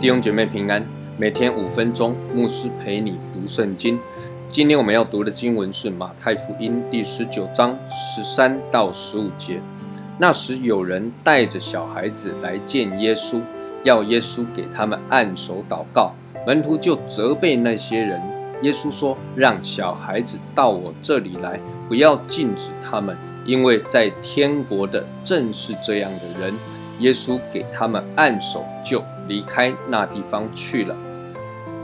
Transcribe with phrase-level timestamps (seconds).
[0.00, 0.82] 弟兄姐妹平安，
[1.18, 3.98] 每天五分钟，牧师陪你读圣经。
[4.48, 9.60] 今天我们要读的经文是马太福音第十九章十三到十五节。
[10.18, 13.40] 那时有人带着小孩子来见耶稣，
[13.84, 16.14] 要耶稣给他们按手祷告。
[16.46, 18.20] 门徒就责备那些人。
[18.62, 26.54] 耶稣说：“让小孩子到我这里来，不要禁止他们，因为在天国的正是这样的人。”
[26.98, 30.96] 耶稣给他们按手，就离开那地方去了。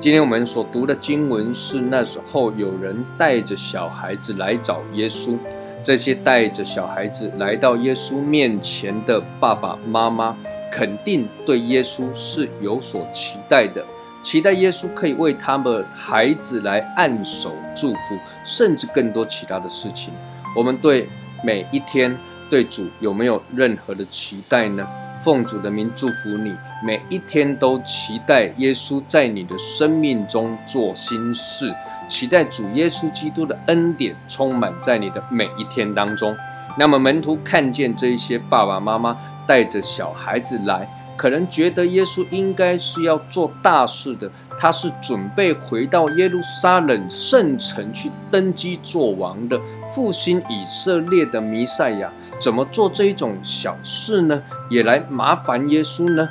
[0.00, 5.38] 今天我们所读的经文是那时候有人带着小孩子来找耶稣。
[5.84, 10.36] 这些带着小孩子来到耶稣面前的爸爸妈妈，
[10.74, 13.84] 肯定对耶稣是有所期待的，
[14.20, 20.12] 期待耶稣可以为他们孩子来按手祝福，甚至更多其他的事情。
[20.56, 21.08] 我们对
[21.44, 22.18] 每一天
[22.50, 24.84] 对主有没有任何的期待呢？
[25.22, 26.52] 奉主的名祝福你，
[26.84, 31.72] 每一天都期待耶稣在你的生命中做新事，
[32.08, 36.36] 期待主耶稣基督的恩典充满在你的每一天当中。
[36.78, 40.88] 那么门徒看见这一些爸爸妈妈带着小孩子来。
[41.16, 49.56] 可能觉得耶稣应该是要做大事的，他是准备回到耶路撒冷圣城去登基做王的，
[49.92, 54.42] 复兴以色列的弥赛亚，怎么做这一种小事呢？
[54.68, 56.28] 也来麻烦耶稣呢？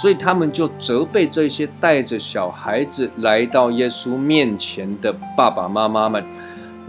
[0.00, 6.24] 所以他们就责备这些带着小孩子来到耶稣面前的爸爸妈妈们。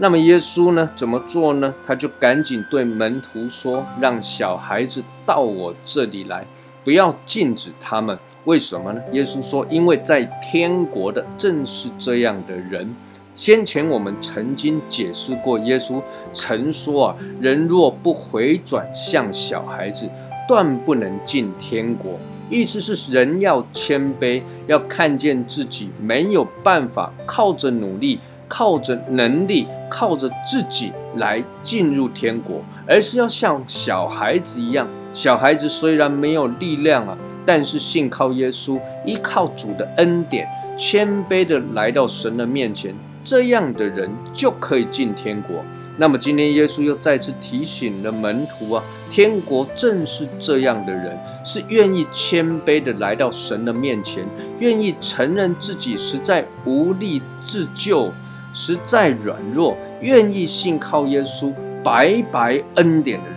[0.02, 0.90] 那么耶稣呢？
[0.96, 1.72] 怎么做呢？
[1.86, 6.44] 他就赶紧对门徒说：“让小孩子到我这里来。”
[6.82, 9.00] 不要禁止他们，为什么呢？
[9.12, 12.92] 耶稣说：“因为在天国的正是这样的人。”
[13.36, 20.10] 先前我们曾经解释过，耶稣曾说：“啊，人若不回转向小孩子，
[20.48, 22.18] 断不能进天国。”
[22.50, 28.18] 意思是人要谦卑，要看见自己没有办法靠着努力、
[28.48, 34.88] 靠着能力、靠着自己来进入天国，而是要像小孩子一样。
[35.12, 37.14] 小孩子虽然没有力量啊，
[37.44, 40.48] 但是信靠耶稣，依靠主的恩典，
[40.78, 45.56] 谦卑的来到神的面前，这样的人就可以进天国。
[45.98, 51.14] 那么今天耶稣又再次提醒了门徒啊，天国正是这样的人，
[51.44, 54.24] 是愿意谦卑的来到神的面前，
[54.58, 58.10] 愿意承认自己实在无力自救，
[58.52, 61.52] 实在软弱，愿意信靠耶稣，
[61.82, 63.36] 白白恩典的人。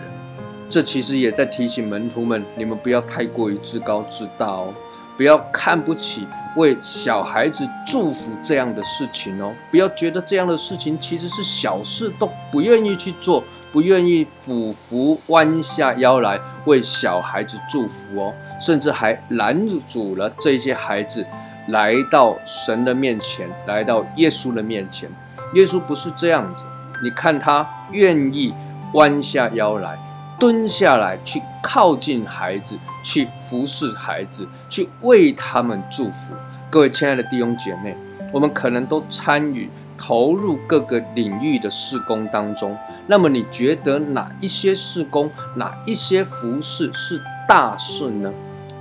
[0.70, 4.74] 这其实也在提醒门徒们：你们不要太过于自高自大哦，
[5.16, 6.28] 不要看不起
[6.58, 21.26] 为小孩子祝福这样的事情哦，不要觉得这样的事情其实是小事，都不愿意去做，不愿意俯伏弯下腰来为小孩子祝福哦，甚至还拦阻了这些孩子
[21.68, 25.10] 来到神的面前，来到耶稣的面前。
[25.54, 26.66] 耶稣不是这样子，
[27.04, 28.54] 你看他愿意
[28.94, 29.98] 弯下腰来。
[30.38, 36.34] 蹲下来，去靠近孩子，去服侍孩子，去为他们祝福。
[36.70, 37.96] 各位亲爱的弟兄姐妹，
[38.34, 42.78] 我们可能都参与投入各个领域的事工当中。
[43.08, 48.30] 那么，你觉得哪一些事工，哪一些服侍是大事呢？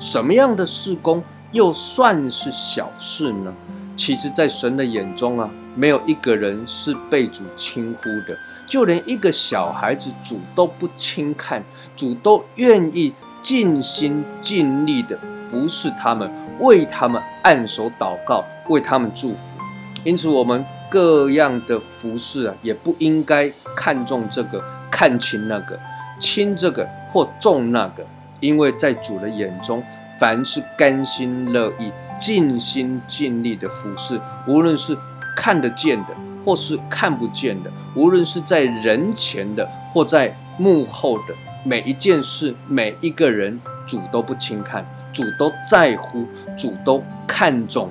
[0.00, 1.22] 什么样的事工
[1.54, 3.54] 又算是小事呢？
[3.96, 8.36] 其实，在神的眼中啊，没有一个人是被主轻忽的。
[8.66, 11.62] 就连一个小孩子，主都不轻看，
[11.94, 15.16] 主都愿意尽心尽力的
[15.48, 16.28] 服侍他们，
[16.58, 19.56] 为他们按手祷告，为他们祝福。
[20.02, 24.60] 因此，我们各样的服侍啊，也不应该看重这个，
[24.90, 25.78] 看轻那个，
[26.18, 28.04] 轻这个或重那个，
[28.40, 29.80] 因为在主的眼中，
[30.18, 34.96] 凡是甘心乐意、尽心尽力的服侍，无论是
[35.36, 36.08] 看得见的。
[36.44, 41.34] 或是看不见的，无论是在人前的，或在幕后的
[41.64, 47.88] 每一件事，每一个人，主都不轻看，主都在乎，主都看重。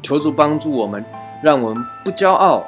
[0.00, 1.04] 求主帮助我们，
[1.42, 2.64] 让我们不骄傲，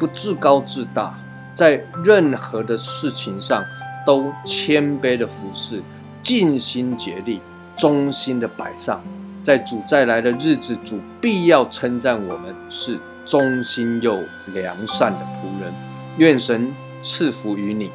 [0.00, 1.14] 不自高自大，
[1.54, 3.62] 在任何的事情上
[4.06, 5.82] 都谦卑的服侍，
[6.22, 7.42] 尽心竭力，
[7.76, 9.02] 忠心的摆上。
[9.42, 12.98] 在主再来的日子，主必要称赞我们是。
[13.24, 14.18] 忠心又
[14.52, 15.72] 良善的仆人，
[16.16, 16.74] 愿神
[17.04, 17.88] 赐福于你。